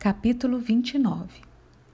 [0.00, 1.42] Capítulo 29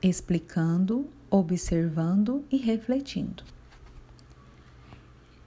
[0.01, 3.43] Explicando, observando e refletindo.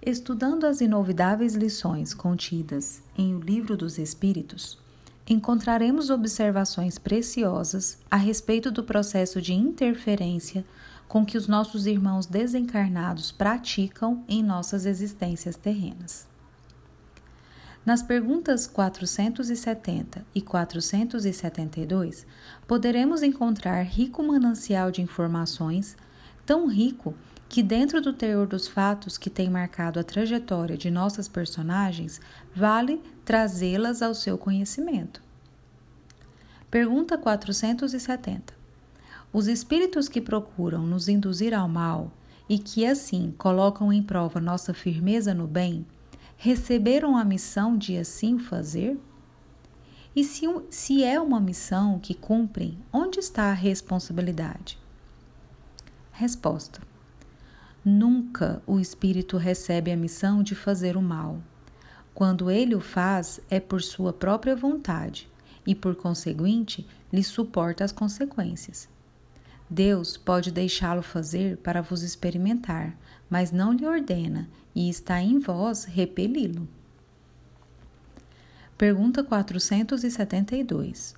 [0.05, 4.77] Estudando as inovidáveis lições contidas em O Livro dos Espíritos,
[5.25, 10.65] encontraremos observações preciosas a respeito do processo de interferência
[11.07, 16.27] com que os nossos irmãos desencarnados praticam em nossas existências terrenas.
[17.85, 22.25] Nas perguntas 470 e 472,
[22.67, 25.97] poderemos encontrar rico manancial de informações,
[26.45, 27.15] tão rico
[27.47, 32.21] que, dentro do teor dos fatos que têm marcado a trajetória de nossas personagens,
[32.55, 35.21] vale trazê-las ao seu conhecimento.
[36.69, 38.53] Pergunta 470.
[39.33, 42.11] Os espíritos que procuram nos induzir ao mal
[42.47, 45.85] e que, assim, colocam em prova nossa firmeza no bem,
[46.41, 48.97] receberam a missão de assim fazer?
[50.15, 54.79] E se, se é uma missão que cumprem, onde está a responsabilidade?
[56.13, 56.81] Resposta:
[57.83, 61.41] Nunca o espírito recebe a missão de fazer o mal.
[62.13, 65.29] Quando ele o faz, é por sua própria vontade
[65.67, 68.87] e, por conseguinte, lhe suporta as consequências.
[69.69, 72.97] Deus pode deixá-lo fazer para vos experimentar,
[73.29, 76.67] mas não lhe ordena, e está em vós repeli-lo.
[78.77, 81.13] Pergunta 472.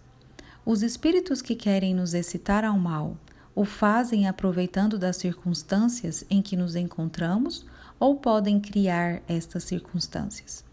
[0.66, 3.18] Os espíritos que querem nos excitar ao mal
[3.54, 7.66] o fazem aproveitando das circunstâncias em que nos encontramos
[8.00, 10.64] ou podem criar estas circunstâncias?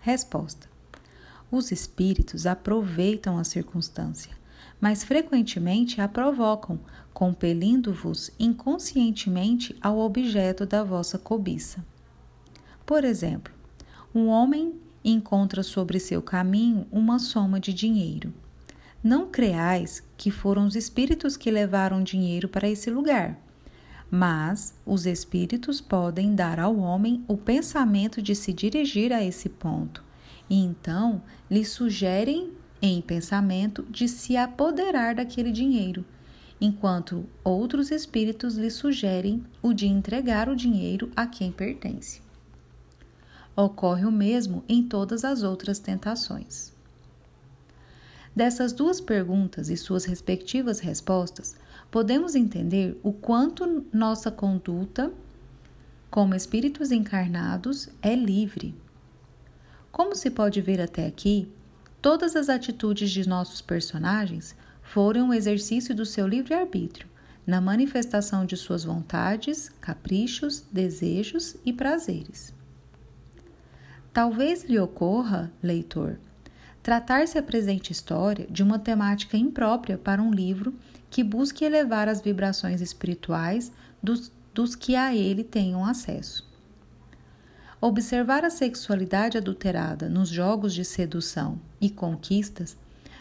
[0.00, 0.68] Resposta:
[1.50, 4.43] Os espíritos aproveitam a circunstância
[4.84, 6.78] mas frequentemente a provocam,
[7.14, 11.82] compelindo-vos inconscientemente ao objeto da vossa cobiça.
[12.84, 13.50] Por exemplo,
[14.14, 18.30] um homem encontra sobre seu caminho uma soma de dinheiro.
[19.02, 23.40] Não creais que foram os espíritos que levaram dinheiro para esse lugar,
[24.10, 30.04] mas os espíritos podem dar ao homem o pensamento de se dirigir a esse ponto,
[30.50, 32.52] e então lhe sugerem
[32.86, 36.04] em pensamento de se apoderar daquele dinheiro,
[36.60, 42.20] enquanto outros espíritos lhe sugerem o de entregar o dinheiro a quem pertence.
[43.56, 46.74] Ocorre o mesmo em todas as outras tentações.
[48.36, 51.56] Dessas duas perguntas e suas respectivas respostas,
[51.90, 55.10] podemos entender o quanto nossa conduta
[56.10, 58.74] como espíritos encarnados é livre.
[59.90, 61.48] Como se pode ver até aqui,
[62.04, 67.08] Todas as atitudes de nossos personagens foram um exercício do seu livre-arbítrio,
[67.46, 72.52] na manifestação de suas vontades, caprichos, desejos e prazeres.
[74.12, 76.18] Talvez lhe ocorra, leitor,
[76.82, 80.74] tratar-se a presente história de uma temática imprópria para um livro
[81.08, 83.72] que busque elevar as vibrações espirituais
[84.02, 86.43] dos, dos que a ele tenham acesso.
[87.86, 92.78] Observar a sexualidade adulterada nos jogos de sedução e conquistas,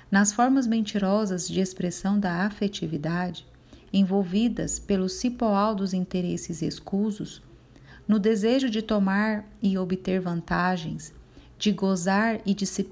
[0.09, 3.45] nas formas mentirosas de expressão da afetividade,
[3.91, 7.41] envolvidas pelo cipoal dos interesses escusos,
[8.07, 11.13] no desejo de tomar e obter vantagens,
[11.59, 12.87] de gozar e de se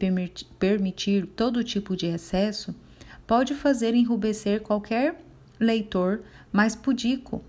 [0.59, 2.75] permitir todo tipo de excesso,
[3.25, 5.23] pode fazer enrubescer qualquer
[5.57, 6.21] leitor
[6.51, 7.41] mais pudico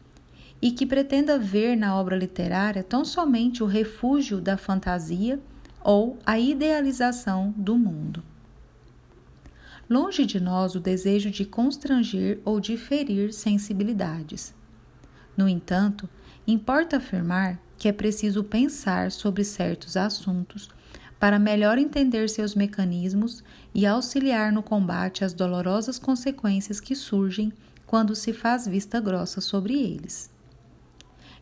[0.62, 5.40] e que pretenda ver na obra literária tão somente o refúgio da fantasia
[5.82, 8.22] ou a idealização do mundo.
[9.90, 14.54] Longe de nós o desejo de constranger ou de ferir sensibilidades.
[15.36, 16.08] No entanto,
[16.46, 20.70] importa afirmar que é preciso pensar sobre certos assuntos
[21.18, 23.42] para melhor entender seus mecanismos
[23.74, 27.52] e auxiliar no combate às dolorosas consequências que surgem
[27.86, 30.30] quando se faz vista grossa sobre eles.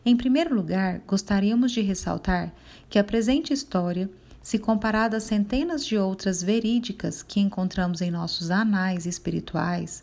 [0.03, 2.51] Em primeiro lugar, gostaríamos de ressaltar
[2.89, 4.09] que a presente história,
[4.41, 10.01] se comparada a centenas de outras verídicas que encontramos em nossos anais espirituais,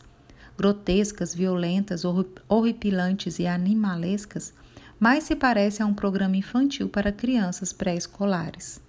[0.56, 2.04] grotescas, violentas,
[2.48, 4.52] horripilantes e animalescas,
[5.00, 8.80] mais se parece a um programa infantil para crianças pré-escolares.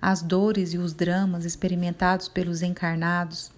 [0.00, 3.50] As dores e os dramas experimentados pelos encarnados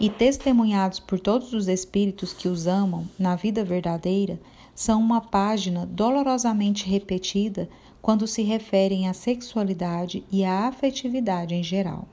[0.00, 4.38] e testemunhados por todos os espíritos que os amam na vida verdadeira
[4.74, 7.68] são uma página dolorosamente repetida
[8.00, 12.08] quando se referem à sexualidade e à afetividade em geral.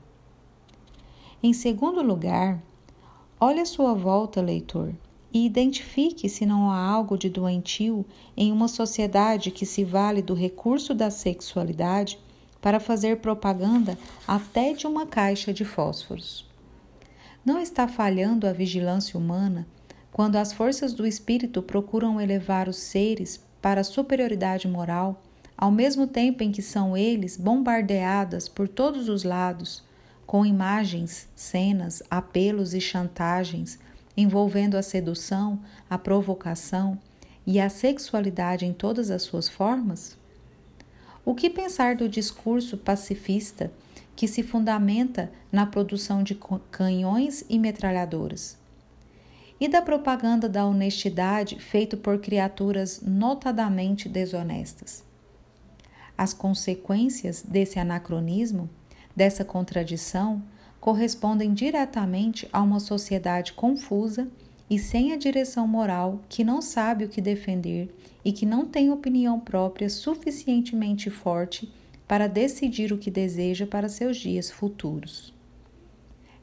[1.42, 2.62] Em segundo lugar,
[3.40, 4.94] olhe à sua volta, leitor,
[5.32, 8.04] e identifique se não há algo de doentio
[8.36, 12.18] em uma sociedade que se vale do recurso da sexualidade
[12.60, 16.46] para fazer propaganda até de uma caixa de fósforos.
[17.44, 19.66] Não está falhando a vigilância humana
[20.12, 25.22] quando as forças do espírito procuram elevar os seres para a superioridade moral,
[25.56, 29.82] ao mesmo tempo em que são eles bombardeadas por todos os lados
[30.26, 33.78] com imagens, cenas, apelos e chantagens
[34.16, 35.58] envolvendo a sedução,
[35.88, 36.98] a provocação
[37.46, 40.16] e a sexualidade em todas as suas formas?
[41.24, 43.72] O que pensar do discurso pacifista
[44.14, 46.38] que se fundamenta na produção de
[46.70, 48.59] canhões e metralhadoras?
[49.60, 55.04] E da propaganda da honestidade feita por criaturas notadamente desonestas?
[56.16, 58.70] As consequências desse anacronismo,
[59.14, 60.42] dessa contradição,
[60.80, 64.28] correspondem diretamente a uma sociedade confusa
[64.70, 68.90] e sem a direção moral que não sabe o que defender e que não tem
[68.90, 71.70] opinião própria suficientemente forte
[72.08, 75.34] para decidir o que deseja para seus dias futuros.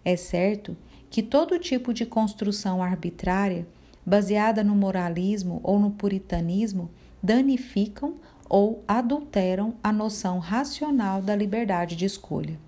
[0.06, 0.78] É certo
[1.10, 3.68] que todo tipo de construção arbitrária,
[4.06, 6.90] baseada no moralismo ou no puritanismo,
[7.22, 8.16] danificam
[8.50, 12.60] ou adulteram a noção racional da liberdade de escolha.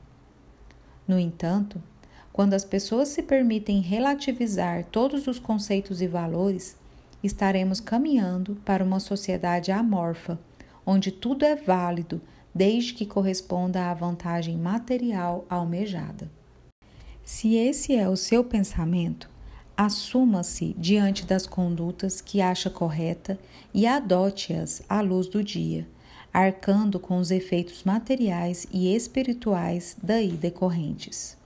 [1.08, 1.82] No entanto,
[2.32, 6.78] quando as pessoas se permitem relativizar todos os conceitos e valores,
[7.24, 10.40] estaremos caminhando para uma sociedade amorfa,
[10.86, 12.22] onde tudo é válido
[12.54, 16.30] desde que corresponda à vantagem material almejada.
[17.32, 19.30] Se esse é o seu pensamento,
[19.78, 23.40] assuma-se diante das condutas que acha correta
[23.72, 25.88] e adote-as à luz do dia
[26.34, 31.38] arcando com os efeitos materiais e espirituais daí decorrentes.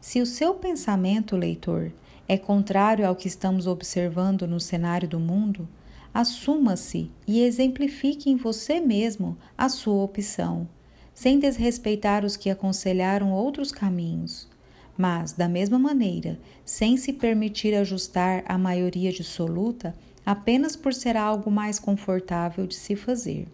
[0.00, 1.92] Se o seu pensamento, leitor,
[2.26, 5.68] é contrário ao que estamos observando no cenário do mundo,
[6.12, 10.68] assuma-se e exemplifique em você mesmo a sua opção,
[11.14, 14.52] sem desrespeitar os que aconselharam outros caminhos,
[14.96, 19.94] mas, da mesma maneira, sem se permitir ajustar a maioria dissoluta
[20.24, 23.46] apenas por ser algo mais confortável de se fazer.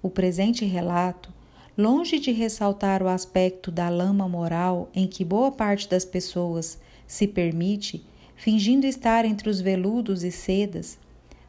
[0.00, 1.32] O presente relato,
[1.76, 7.26] longe de ressaltar o aspecto da lama moral em que boa parte das pessoas se
[7.26, 8.04] permite,
[8.36, 10.98] fingindo estar entre os veludos e sedas,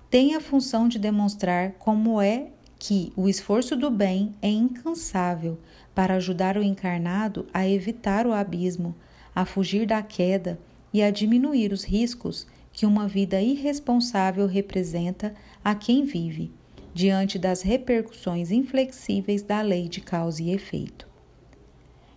[0.09, 2.47] tem a função de demonstrar como é
[2.79, 5.59] que o esforço do bem é incansável
[5.99, 8.95] para ajudar o encarnado a evitar o abismo,
[9.35, 10.57] a fugir da queda
[10.93, 16.53] e a diminuir os riscos que uma vida irresponsável representa a quem vive
[16.93, 21.05] diante das repercussões inflexíveis da lei de causa e efeito.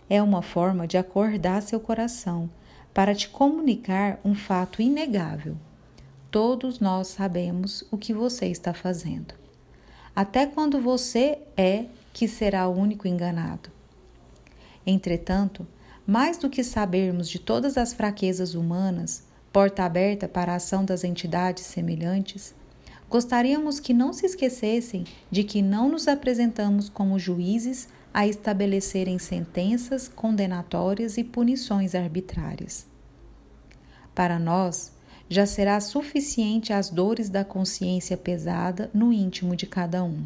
[0.09, 2.49] É uma forma de acordar seu coração
[2.93, 5.57] para te comunicar um fato inegável.
[6.31, 9.33] Todos nós sabemos o que você está fazendo.
[10.15, 13.72] Até quando você é que será o único enganado.
[14.85, 15.65] Entretanto,
[16.05, 21.03] mais do que sabermos de todas as fraquezas humanas, porta aberta para a ação das
[21.03, 22.53] entidades semelhantes,
[23.13, 30.07] Gostaríamos que não se esquecessem de que não nos apresentamos como juízes a estabelecerem sentenças
[30.07, 32.87] condenatórias e punições arbitrárias.
[34.15, 34.91] Para nós,
[35.29, 40.25] já será suficiente as dores da consciência pesada no íntimo de cada um.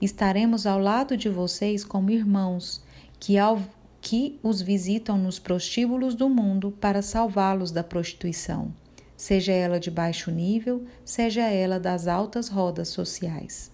[0.00, 2.82] Estaremos ao lado de vocês como irmãos
[3.24, 3.58] que, ao,
[4.02, 8.70] que os visitam nos prostíbulos do mundo para salvá-los da prostituição
[9.16, 13.72] seja ela de baixo nível, seja ela das altas rodas sociais.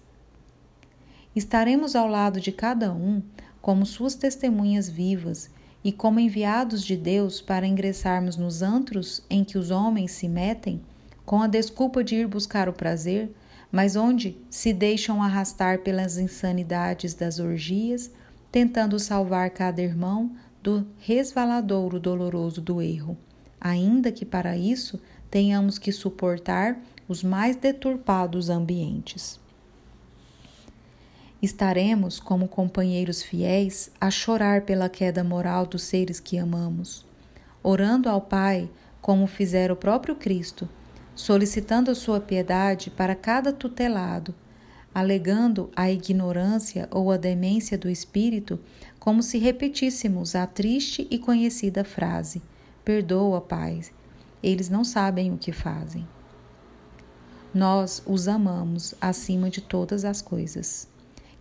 [1.35, 3.21] Estaremos ao lado de cada um
[3.61, 5.49] como suas testemunhas vivas
[5.83, 10.79] e como enviados de Deus para ingressarmos nos antros em que os homens se metem,
[11.25, 13.29] com a desculpa de ir buscar o prazer,
[13.69, 18.11] mas onde se deixam arrastar pelas insanidades das orgias,
[18.51, 23.17] tentando salvar cada irmão do resvaladouro doloroso do erro,
[23.59, 26.77] ainda que para isso tenhamos que suportar
[27.07, 29.39] os mais deturpados ambientes.
[31.41, 37.05] Estaremos, como companheiros fiéis, a chorar pela queda moral dos seres que amamos,
[37.63, 38.69] orando ao Pai
[39.01, 40.69] como fizera o próprio Cristo,
[41.15, 44.35] solicitando a sua piedade para cada tutelado,
[44.93, 48.59] alegando a ignorância ou a demência do espírito,
[48.99, 52.41] como se repetíssemos a triste e conhecida frase:
[52.83, 53.81] Perdoa, Pai,
[54.43, 56.07] eles não sabem o que fazem.
[57.53, 60.87] Nós os amamos acima de todas as coisas.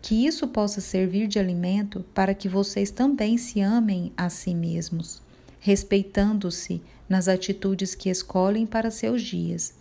[0.02, 5.20] Que isso possa servir de alimento para que vocês também se amem a si mesmos,
[5.60, 9.74] respeitando-se nas atitudes que escolhem para seus dias,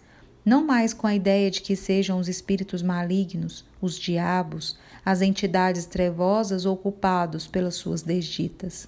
[0.50, 5.86] não mais com a ideia de que sejam os espíritos malignos, os diabos, as entidades
[5.86, 8.88] trevosas ocupados pelas suas desditas.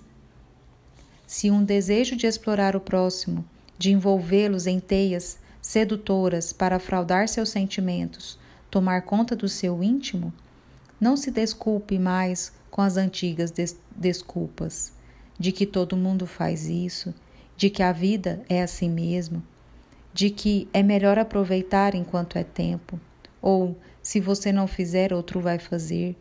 [1.28, 3.46] Se um desejo de explorar o próximo,
[3.78, 8.40] de envolvê-los em teias sedutoras para fraudar seus sentimentos,
[8.72, 10.34] tomar conta do seu íntimo,
[11.00, 14.92] não se desculpe mais com as antigas des desculpas
[15.38, 17.14] de que todo mundo faz isso,
[17.56, 19.44] de que a vida é assim mesmo,
[20.14, 23.00] de que é melhor aproveitar enquanto é tempo,
[23.42, 26.16] ou se você não fizer, outro vai fazer.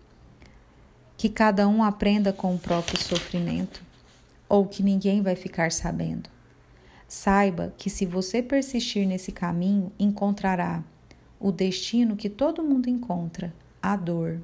[1.17, 3.83] Que cada um aprenda com o próprio sofrimento,
[4.49, 6.31] ou que ninguém vai ficar sabendo.
[7.09, 10.85] Saiba que se você persistir nesse caminho, encontrará
[11.39, 14.41] o destino que todo mundo encontra, a dor.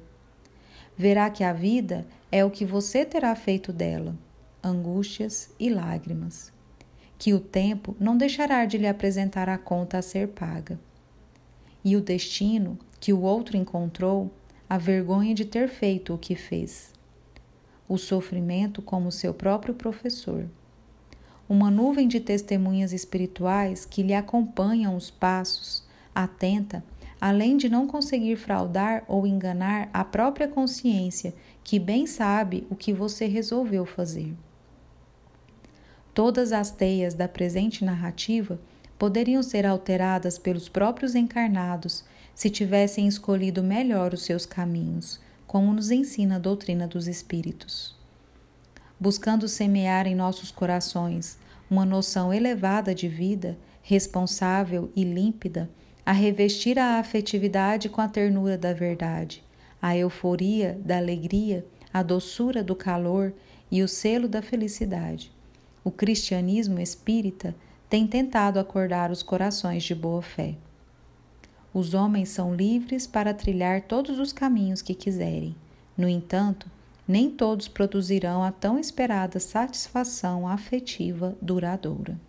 [0.97, 4.15] Verá que a vida é o que você terá feito dela,
[4.63, 6.51] angústias e lágrimas.
[7.17, 10.79] Que o tempo não deixará de lhe apresentar a conta a ser paga.
[11.83, 14.31] E o destino que o outro encontrou,
[14.69, 16.91] a vergonha de ter feito o que fez.
[17.87, 20.47] O sofrimento como seu próprio professor
[21.49, 25.81] uma nuvem de testemunhas espirituais que lhe acompanham os passos,
[26.13, 26.83] atenta,
[27.21, 31.33] além de não conseguir fraudar ou enganar a própria consciência,
[31.63, 34.35] que bem sabe o que você resolveu fazer.
[36.17, 38.59] Todas as teias da presente narrativa
[38.97, 45.91] poderiam ser alteradas pelos próprios encarnados se tivessem escolhido melhor os seus caminhos, como nos
[45.91, 47.95] ensina a doutrina dos Espíritos
[48.99, 51.37] buscando semear em nossos corações
[51.69, 55.69] uma noção elevada de vida, responsável e límpida,
[56.05, 59.43] a revestir a afetividade com a ternura da verdade,
[59.81, 63.33] a euforia da alegria, a doçura do calor
[63.69, 65.31] e o selo da felicidade.
[65.87, 67.55] O cristianismo espírita
[67.89, 70.55] tem tentado acordar os corações de boa fé.
[71.73, 75.55] Os homens são livres para trilhar todos os caminhos que quiserem.
[75.97, 76.69] No entanto,
[77.07, 82.19] nem todos produzirão a tão esperada satisfação afetiva duradoura.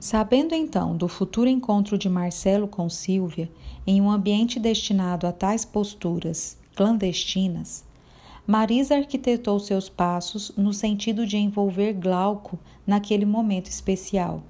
[0.00, 3.48] Sabendo então do futuro encontro de Marcelo com Silvia
[3.86, 7.84] em um ambiente destinado a tais posturas clandestinas,
[8.46, 14.42] Marisa arquitetou seus passos no sentido de envolver Glauco naquele momento especial,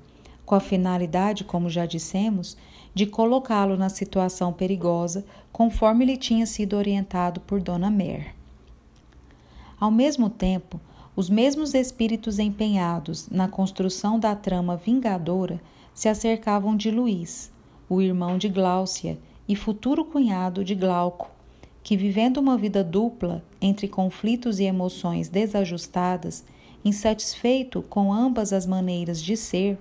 [0.46, 2.56] com a finalidade, como já dissemos,
[2.94, 8.34] de colocá-lo na situação perigosa, conforme lhe tinha sido orientado por Dona Mer.
[9.78, 10.80] Ao mesmo tempo,
[11.14, 15.60] os mesmos espíritos empenhados na construção da trama vingadora
[15.92, 17.52] se acercavam de Luís,
[17.88, 19.18] o irmão de Gláucia
[19.48, 21.30] e futuro cunhado de Glauco,
[21.82, 26.44] que, vivendo uma vida dupla entre conflitos e emoções desajustadas,
[26.84, 29.78] insatisfeito com ambas as maneiras de ser,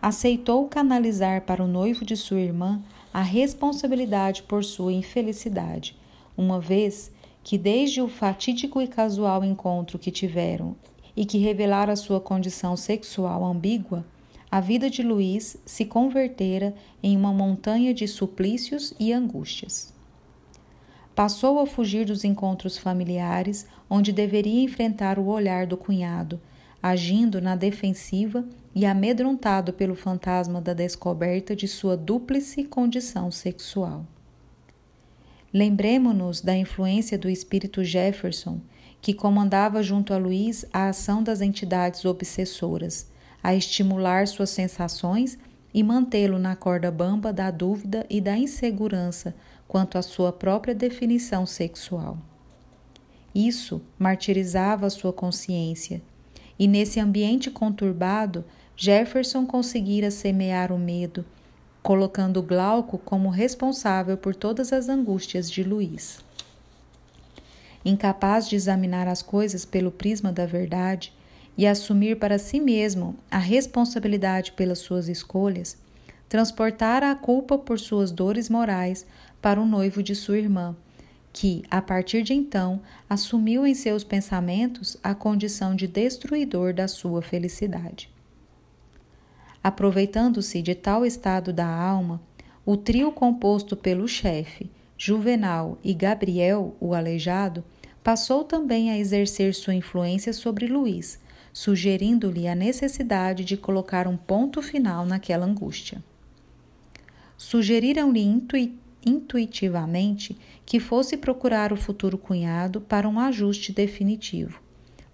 [0.00, 2.82] aceitou canalizar para o noivo de sua irmã
[3.12, 5.96] a responsabilidade por sua infelicidade,
[6.36, 10.76] uma vez que, desde o fatídico e casual encontro que tiveram
[11.16, 14.04] e que revelara sua condição sexual ambígua,
[14.50, 19.99] a vida de Luiz se convertera em uma montanha de suplícios e angústias.
[21.14, 26.40] Passou a fugir dos encontros familiares, onde deveria enfrentar o olhar do cunhado,
[26.82, 34.06] agindo na defensiva e amedrontado pelo fantasma da descoberta de sua dúplice condição sexual.
[35.52, 38.60] Lembremos-nos da influência do espírito Jefferson,
[39.02, 43.10] que comandava junto a Luiz a ação das entidades obsessoras,
[43.42, 45.38] a estimular suas sensações
[45.72, 49.34] e mantê-lo na corda bamba da dúvida e da insegurança
[49.70, 52.18] quanto à sua própria definição sexual.
[53.32, 56.02] Isso martirizava sua consciência,
[56.58, 58.44] e nesse ambiente conturbado
[58.76, 61.24] Jefferson conseguira semear o medo,
[61.84, 66.18] colocando Glauco como responsável por todas as angústias de Luiz.
[67.84, 71.12] Incapaz de examinar as coisas pelo prisma da verdade
[71.56, 75.78] e assumir para si mesmo a responsabilidade pelas suas escolhas,
[76.28, 79.06] transportara a culpa por suas dores morais
[79.40, 80.76] para o noivo de sua irmã,
[81.32, 87.22] que, a partir de então, assumiu em seus pensamentos a condição de destruidor da sua
[87.22, 88.10] felicidade.
[89.62, 92.20] Aproveitando-se de tal estado da alma,
[92.64, 97.64] o trio composto pelo chefe, Juvenal e Gabriel, o aleijado,
[98.02, 101.18] passou também a exercer sua influência sobre Luís,
[101.52, 106.02] sugerindo-lhe a necessidade de colocar um ponto final naquela angústia.
[107.36, 108.20] Sugeriram-lhe
[109.04, 114.60] intuitivamente que fosse procurar o futuro cunhado para um ajuste definitivo.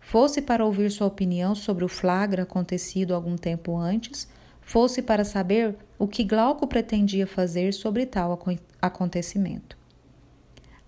[0.01, 4.29] Fosse para ouvir sua opinião sobre o flagra acontecido algum tempo antes
[4.67, 8.37] fosse para saber o que Glauco pretendia fazer sobre tal
[8.83, 9.79] acontecimento.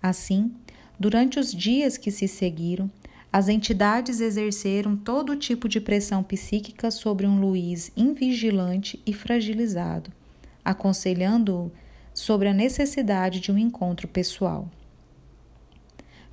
[0.03, 0.53] Assim,
[0.99, 2.91] durante os dias que se seguiram,
[3.31, 10.11] as entidades exerceram todo tipo de pressão psíquica sobre um Luiz invigilante e fragilizado,
[10.63, 11.71] aconselhando-o
[12.19, 14.67] sobre a necessidade de um encontro pessoal.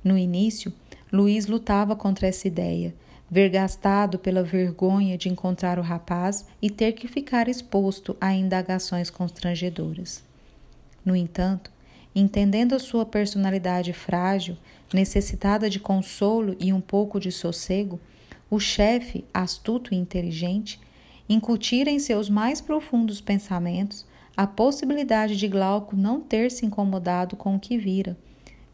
[0.03, 0.71] No início,
[1.11, 2.93] Luiz lutava contra essa ideia,
[3.31, 10.23] vergastado pela vergonha de encontrar o rapaz e ter que ficar exposto a indagações constrangedoras.
[11.05, 11.71] No entanto,
[12.13, 14.57] entendendo a sua personalidade frágil,
[14.93, 17.97] necessitada de consolo e um pouco de sossego,
[18.49, 20.81] o chefe, astuto e inteligente,
[21.29, 24.05] incutira em seus mais profundos pensamentos
[24.37, 28.15] a possibilidade de Glauco não ter se incomodado com o que vira,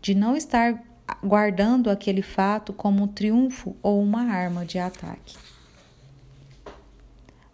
[0.01, 0.83] de não estar
[1.23, 5.37] guardando aquele fato como um triunfo ou uma arma de ataque.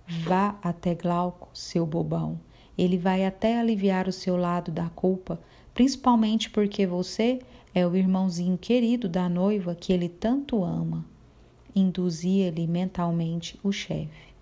[0.08, 2.40] Vá até Glauco, seu bobão.
[2.76, 5.40] Ele vai até aliviar o seu lado da culpa,
[5.76, 7.40] principalmente porque você
[7.76, 11.06] é o irmãozinho querido da noiva que ele tanto ama.
[11.76, 14.34] Induzia-lhe mentalmente o chefe.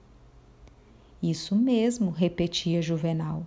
[1.21, 3.43] Isso mesmo, repetia Juvenal.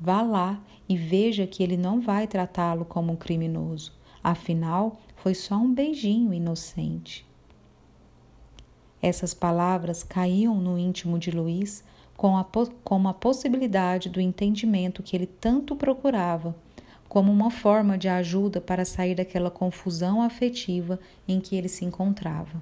[0.00, 3.92] Vá lá e veja que ele não vai tratá-lo como um criminoso.
[4.22, 7.26] Afinal, foi só um beijinho inocente.
[9.00, 11.84] Essas palavras caíam no íntimo de Luiz
[12.16, 12.46] com a,
[12.82, 16.54] como a possibilidade do entendimento que ele tanto procurava,
[17.08, 22.60] como uma forma de ajuda para sair daquela confusão afetiva em que ele se encontrava.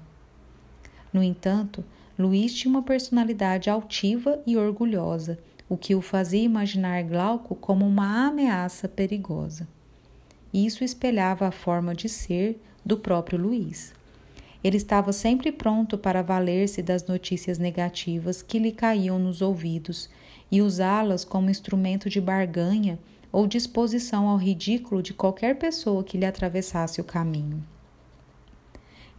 [1.11, 1.83] No entanto,
[2.17, 8.27] Luiz tinha uma personalidade altiva e orgulhosa, o que o fazia imaginar Glauco como uma
[8.27, 9.67] ameaça perigosa.
[10.53, 13.93] Isso espelhava a forma de ser do próprio Luiz.
[14.63, 20.09] Ele estava sempre pronto para valer-se das notícias negativas que lhe caíam nos ouvidos
[20.51, 22.97] e usá-las como instrumento de barganha
[23.31, 27.63] ou disposição ao ridículo de qualquer pessoa que lhe atravessasse o caminho.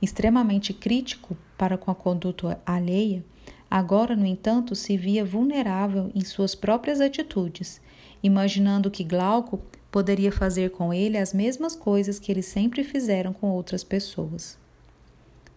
[0.00, 3.25] Extremamente crítico para com a conduta alheia,
[3.71, 7.81] agora, no entanto, se via vulnerável em suas próprias atitudes,
[8.23, 13.49] imaginando que Glauco poderia fazer com ele as mesmas coisas que eles sempre fizeram com
[13.50, 14.59] outras pessoas.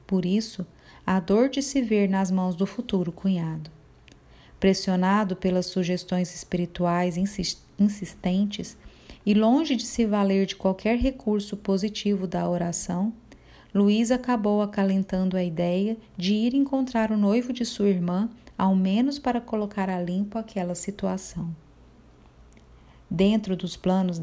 [0.07, 0.65] Por isso,
[1.05, 3.69] a dor de se ver nas mãos do futuro cunhado.
[4.59, 7.17] Pressionado pelas sugestões espirituais
[7.79, 8.77] insistentes
[9.25, 13.13] e longe de se valer de qualquer recurso positivo da oração,
[13.73, 19.17] Luiz acabou acalentando a ideia de ir encontrar o noivo de sua irmã, ao menos
[19.17, 21.55] para colocar a limpo aquela situação.
[23.09, 24.19] Dentro dos planos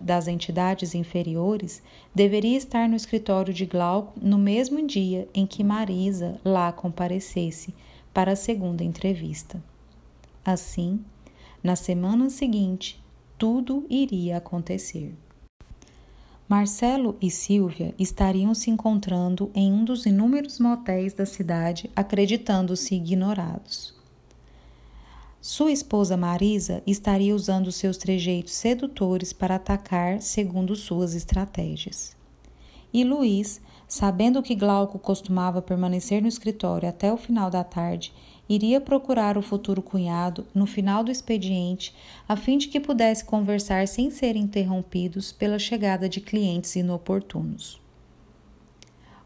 [0.00, 1.82] das entidades inferiores,
[2.14, 7.74] deveria estar no escritório de Glauco no mesmo dia em que Marisa lá comparecesse
[8.14, 9.62] para a segunda entrevista.
[10.44, 11.04] Assim,
[11.62, 13.02] na semana seguinte,
[13.36, 15.14] tudo iria acontecer.
[16.50, 23.94] Marcelo e Silvia estariam se encontrando em um dos inúmeros motéis da cidade, acreditando-se ignorados.
[25.40, 32.16] Sua esposa Marisa estaria usando seus trejeitos sedutores para atacar segundo suas estratégias.
[32.92, 38.12] E Luiz, sabendo que Glauco costumava permanecer no escritório até o final da tarde,
[38.50, 41.94] iria procurar o futuro cunhado no final do expediente,
[42.28, 47.80] a fim de que pudesse conversar sem serem interrompidos pela chegada de clientes inoportunos.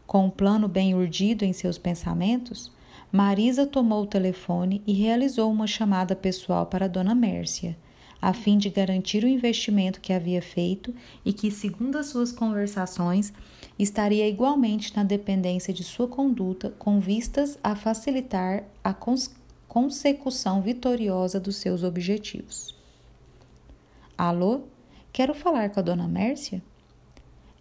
[0.05, 2.71] Com um plano bem urdido em seus pensamentos,
[3.11, 7.75] Marisa tomou o telefone e realizou uma chamada pessoal para Dona Mércia,
[8.21, 10.93] a fim de garantir o investimento que havia feito
[11.25, 13.33] e que, segundo as suas conversações,
[13.77, 19.33] estaria igualmente na dependência de sua conduta com vistas a facilitar a cons
[19.67, 22.73] consecução vitoriosa dos seus objetivos.
[24.17, 24.61] Alô?
[25.11, 26.63] Quero falar com a dona Mércia?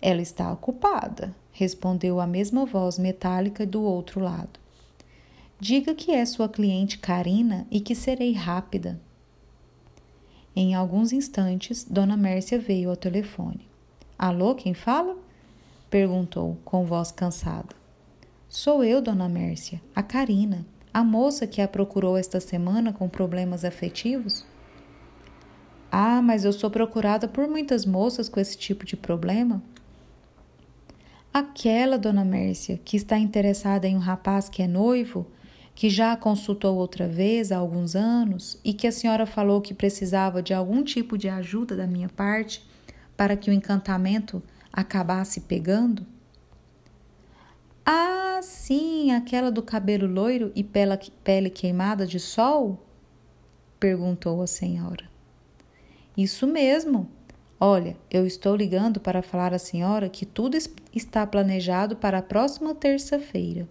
[0.01, 4.61] Ela está ocupada, respondeu a mesma voz metálica do outro lado.
[5.59, 9.01] Diga que é sua cliente Karina e que serei rápida.
[10.55, 13.67] Em alguns instantes, Dona Mércia veio ao telefone.
[14.17, 15.17] Alô, quem fala?
[15.91, 17.75] Perguntou com voz cansada.
[18.49, 23.65] Sou eu, Dona Mércia, a Karina, a moça que a procurou esta semana com problemas
[23.65, 24.45] afetivos.
[25.91, 29.63] Ah, mas eu sou procurada por muitas moças com esse tipo de problema.
[31.33, 35.27] Aquela, Dona Mércia, que está interessada em um rapaz que é noivo
[35.75, 39.75] que já a consultou outra vez há alguns anos e que a senhora falou que
[39.75, 42.65] precisava de algum tipo de ajuda da minha parte
[43.17, 44.43] para que o encantamento
[44.75, 46.05] acabasse pegando?
[47.87, 52.85] Ah, sim, aquela do cabelo loiro e pele queimada de sol?
[53.79, 55.09] perguntou a senhora.
[56.17, 57.09] Isso mesmo,
[57.67, 60.55] Olha, eu estou ligando para falar à senhora que tudo
[60.93, 63.67] está planejado para a próxima terça-feira.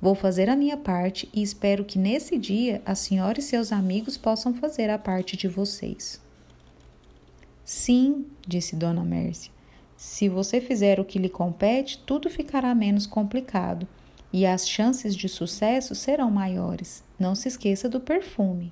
[0.00, 4.16] Vou fazer a minha parte e espero que nesse dia a senhora e seus amigos
[4.16, 6.20] possam fazer a parte de vocês.
[7.64, 9.53] Sim, disse Dona Mércia.
[10.04, 13.88] Se você fizer o que lhe compete, tudo ficará menos complicado
[14.30, 17.02] e as chances de sucesso serão maiores.
[17.18, 18.70] Não se esqueça do perfume.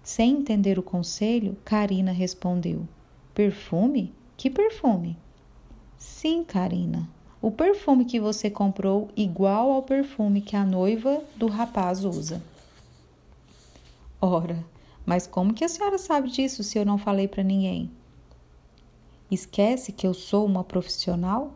[0.00, 2.88] Sem entender o conselho, Karina respondeu:
[3.34, 4.14] Perfume?
[4.36, 5.18] Que perfume?
[5.96, 7.10] Sim, Karina.
[7.42, 12.40] O perfume que você comprou igual ao perfume que a noiva do rapaz usa.
[14.20, 14.64] Ora,
[15.04, 17.90] mas como que a senhora sabe disso se eu não falei para ninguém?
[19.30, 21.54] Esquece que eu sou uma profissional?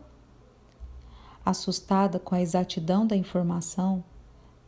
[1.44, 4.04] Assustada com a exatidão da informação,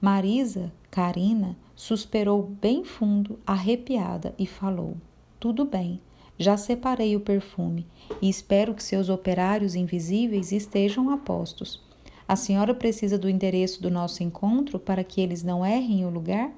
[0.01, 4.97] Marisa, Karina, suspirou bem fundo, arrepiada, e falou:
[5.39, 6.01] Tudo bem,
[6.39, 7.87] já separei o perfume
[8.21, 11.83] e espero que seus operários invisíveis estejam a postos.
[12.27, 16.51] A senhora precisa do endereço do nosso encontro para que eles não errem o lugar?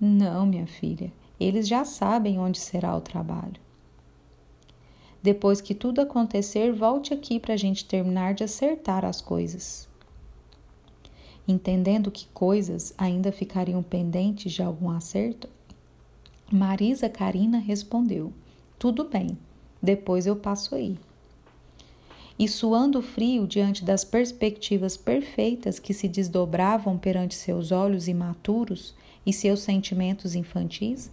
[0.00, 3.63] Não, minha filha, eles já sabem onde será o trabalho.
[5.24, 9.88] Depois que tudo acontecer, volte aqui para a gente terminar de acertar as coisas.
[11.48, 15.48] Entendendo que coisas ainda ficariam pendentes de algum acerto,
[16.52, 18.34] Marisa Karina respondeu:
[18.78, 19.38] Tudo bem,
[19.82, 20.98] depois eu passo aí.
[22.38, 29.32] E suando frio diante das perspectivas perfeitas que se desdobravam perante seus olhos imaturos, e
[29.32, 31.10] seus sentimentos infantis,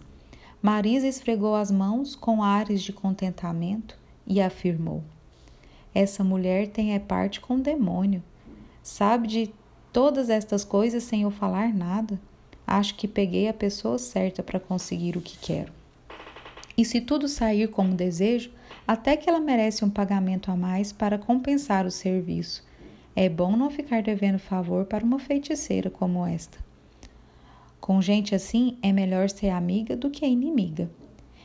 [0.60, 5.02] Marisa esfregou as mãos com ares de contentamento e afirmou:
[5.94, 8.22] Essa mulher tem é parte com o demônio.
[8.82, 9.50] Sabe de
[9.92, 12.20] todas estas coisas sem eu falar nada.
[12.66, 15.72] Acho que peguei a pessoa certa para conseguir o que quero.
[16.76, 18.50] E se tudo sair como desejo,
[18.86, 22.64] até que ela merece um pagamento a mais para compensar o serviço.
[23.14, 26.58] É bom não ficar devendo favor para uma feiticeira como esta.
[27.78, 30.88] Com gente assim, é melhor ser amiga do que inimiga.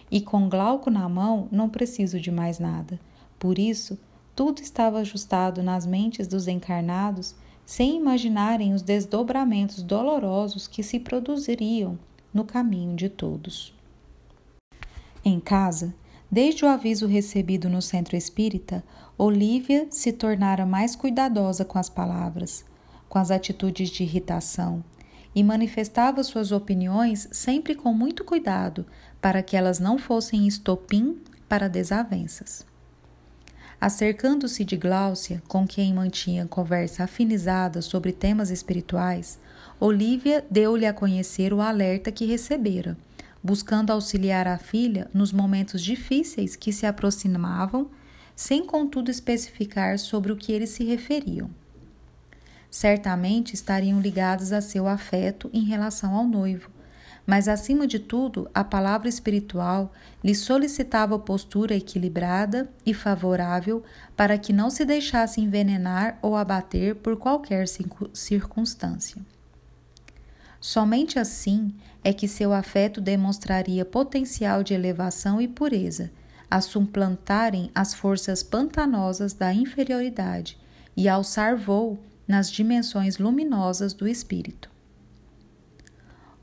[0.09, 2.99] E com Glauco na mão, não preciso de mais nada.
[3.37, 3.99] Por isso,
[4.35, 11.97] tudo estava ajustado nas mentes dos encarnados, sem imaginarem os desdobramentos dolorosos que se produziriam
[12.33, 13.73] no caminho de todos.
[15.25, 15.93] Em casa,
[16.31, 18.83] desde o aviso recebido no centro espírita,
[19.17, 22.63] Olívia se tornara mais cuidadosa com as palavras,
[23.09, 24.83] com as atitudes de irritação,
[25.33, 28.85] e manifestava suas opiniões sempre com muito cuidado
[29.21, 32.65] para que elas não fossem estopim para desavenças.
[33.80, 39.39] Acercando-se de Gláucia, com quem mantinha conversa afinizada sobre temas espirituais,
[39.80, 42.97] Olívia deu-lhe a conhecer o alerta que recebera,
[43.43, 47.89] buscando auxiliar a filha nos momentos difíceis que se aproximavam,
[48.36, 51.49] sem contudo especificar sobre o que eles se referiam
[52.69, 56.69] certamente estariam ligadas a seu afeto em relação ao noivo,
[57.27, 59.91] mas acima de tudo, a palavra espiritual
[60.23, 63.83] lhe solicitava postura equilibrada e favorável
[64.15, 67.67] para que não se deixasse envenenar ou abater por qualquer
[68.13, 69.21] circunstância.
[70.61, 76.09] Somente assim é que seu afeto demonstraria potencial de elevação e pureza,
[76.49, 80.57] a suplantarem as forças pantanosas da inferioridade
[80.95, 84.76] e alçar voo nas dimensões luminosas do espírito.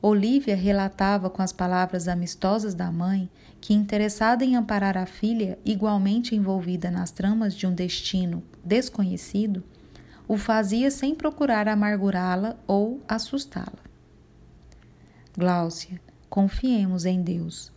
[0.06, 3.26] Olívia relatava com as palavras amistosas da mãe
[3.58, 9.64] que, interessada em amparar a filha, igualmente envolvida nas tramas de um destino desconhecido,
[10.28, 13.82] o fazia sem procurar amargurá-la ou assustá-la.
[15.34, 17.72] Gláucia, confiemos em Deus.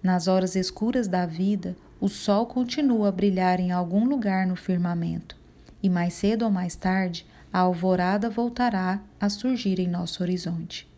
[0.00, 5.36] Nas horas escuras da vida, o sol continua a brilhar em algum lugar no firmamento,
[5.82, 10.91] e mais cedo ou mais tarde a alvorada voltará a surgir em nosso horizonte.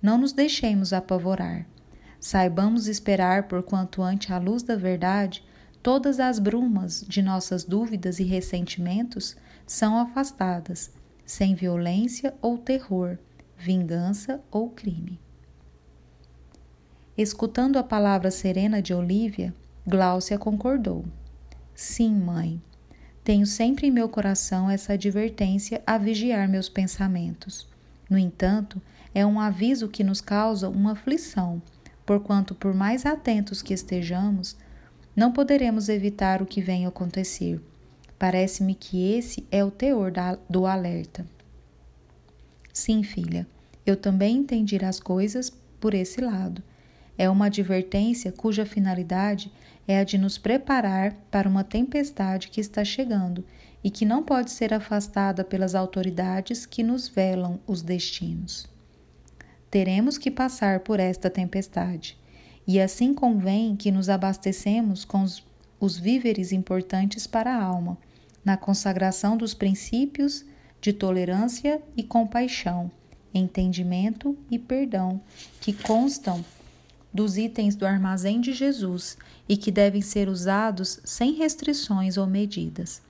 [0.00, 1.66] Não nos deixemos apavorar.
[2.20, 5.44] Saibamos esperar, porquanto ante a luz da verdade,
[5.82, 10.90] todas as brumas de nossas dúvidas e ressentimentos são afastadas,
[11.24, 13.18] sem violência ou terror,
[13.56, 15.20] vingança ou crime.
[17.16, 19.54] Escutando a palavra serena de Olívia,
[19.86, 21.04] Gláucia concordou.
[21.74, 22.60] Sim, mãe,
[23.24, 27.66] tenho sempre em meu coração essa advertência a vigiar meus pensamentos.
[28.08, 28.80] No entanto,
[29.16, 31.62] é um aviso que nos causa uma aflição,
[32.04, 34.54] porquanto, por mais atentos que estejamos,
[35.16, 37.58] não poderemos evitar o que vem acontecer.
[38.18, 41.26] Parece-me que esse é o teor da, do alerta.
[42.74, 43.46] Sim, filha,
[43.86, 45.50] eu também entendi as coisas
[45.80, 46.62] por esse lado.
[47.16, 49.50] É uma advertência cuja finalidade
[49.88, 53.42] é a de nos preparar para uma tempestade que está chegando
[53.82, 58.75] e que não pode ser afastada pelas autoridades que nos velam os destinos.
[59.70, 62.16] Teremos que passar por esta tempestade,
[62.66, 65.44] e assim convém que nos abastecemos com os,
[65.78, 67.98] os víveres importantes para a alma,
[68.44, 70.44] na consagração dos princípios
[70.80, 72.90] de tolerância e compaixão,
[73.34, 75.20] entendimento e perdão,
[75.60, 76.44] que constam
[77.12, 79.16] dos itens do armazém de Jesus
[79.48, 83.00] e que devem ser usados sem restrições ou medidas.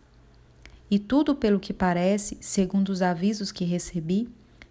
[0.90, 4.28] E tudo pelo que parece, segundo os avisos que recebi,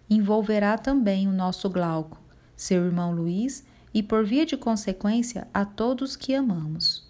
[0.08, 2.20] envolverá também o nosso Glauco,
[2.56, 7.06] seu irmão Luiz e, por via de consequência, a todos que amamos.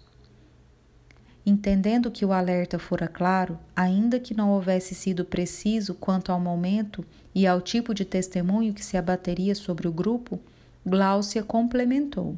[1.45, 7.05] Entendendo que o alerta fora claro, ainda que não houvesse sido preciso quanto ao momento
[7.33, 10.39] e ao tipo de testemunho que se abateria sobre o grupo,
[10.85, 12.37] Gláucia complementou.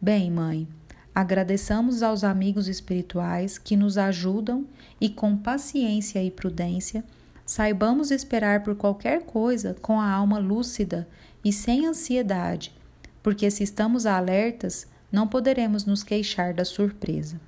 [0.00, 0.68] Bem, mãe,
[1.14, 4.66] agradeçamos aos amigos espirituais que nos ajudam
[5.00, 7.04] e, com paciência e prudência,
[7.46, 11.08] saibamos esperar por qualquer coisa com a alma lúcida
[11.44, 12.74] e sem ansiedade,
[13.22, 17.40] porque se estamos alertas, não poderemos nos queixar da surpresa.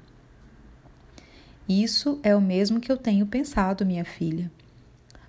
[1.69, 4.51] Isso é o mesmo que eu tenho pensado, minha filha.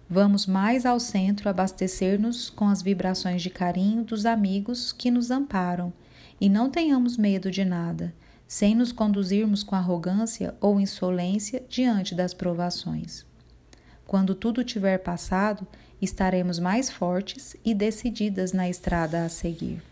[0.08, 5.92] Vamos mais ao centro abastecer-nos com as vibrações de carinho dos amigos que nos amparam
[6.40, 8.14] e não tenhamos medo de nada,
[8.48, 13.29] sem nos conduzirmos com arrogância ou insolência diante das provações.
[14.10, 15.68] Quando tudo tiver passado,
[16.02, 19.84] estaremos mais fortes e decididas na estrada a seguir.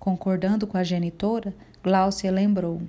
[0.00, 2.82] Concordando com a genitora, Gláucia lembrou: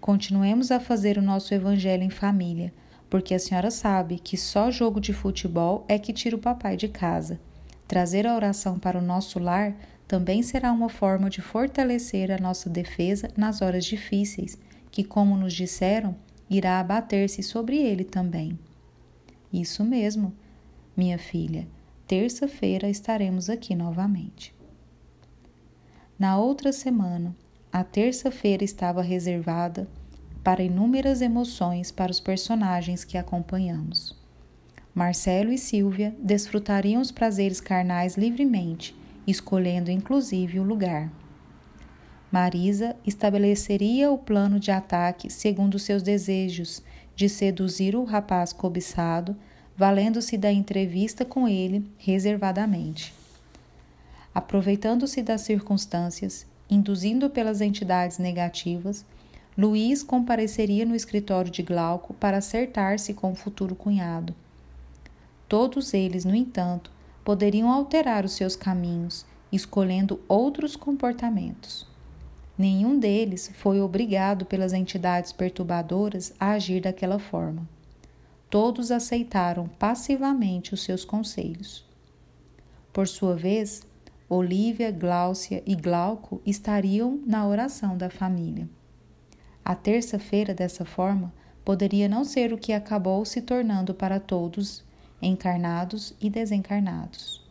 [0.00, 2.72] Continuemos a fazer o nosso evangelho em família
[3.10, 6.86] porque a senhora sabe que só jogo de futebol é que tira o papai de
[6.86, 7.40] casa.
[7.88, 9.74] Trazer a oração para o nosso lar
[10.06, 14.56] também será uma forma de fortalecer a nossa defesa nas horas difíceis,
[14.88, 16.14] que, como nos disseram,
[16.48, 18.56] irá abater-se sobre ele também.
[19.52, 20.32] Isso mesmo,
[20.96, 21.66] minha filha.
[22.06, 24.54] Terça-feira estaremos aqui novamente.
[26.18, 27.36] Na outra semana,
[27.72, 29.88] a terça-feira estava reservada
[30.42, 34.16] para inúmeras emoções para os personagens que acompanhamos.
[34.94, 41.12] Marcelo e Silvia desfrutariam os prazeres carnais livremente, escolhendo inclusive o lugar.
[42.32, 46.82] Marisa estabeleceria o plano de ataque segundo seus desejos
[47.16, 49.34] de seduzir o rapaz cobiçado,
[49.76, 53.12] valendo-se da entrevista com ele reservadamente.
[54.34, 59.04] Aproveitando-se das circunstâncias, induzindo pelas entidades negativas,
[59.56, 64.34] Luiz compareceria no escritório de Glauco para acertar-se com o futuro cunhado.
[65.48, 66.90] Todos eles, no entanto,
[67.24, 71.86] poderiam alterar os seus caminhos, escolhendo outros comportamentos.
[72.58, 77.68] Nenhum deles foi obrigado pelas entidades perturbadoras a agir daquela forma.
[78.48, 81.84] Todos aceitaram passivamente os seus conselhos.
[82.92, 83.82] Por sua vez,
[84.28, 88.68] Olívia, Gláucia e Glauco estariam na oração da família.
[89.64, 91.32] A terça-feira, dessa forma,
[91.64, 94.82] poderia não ser o que acabou se tornando para todos,
[95.20, 97.45] encarnados e desencarnados.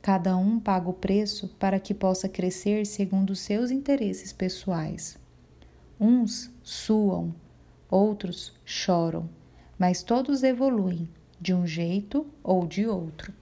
[0.00, 5.18] Cada um paga o preço para que possa crescer segundo seus interesses pessoais.
[6.00, 7.34] Uns suam,
[7.90, 9.28] outros choram,
[9.78, 11.08] mas todos evoluem
[11.40, 13.32] de um jeito ou de outro.